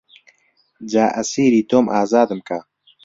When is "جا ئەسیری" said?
0.91-1.67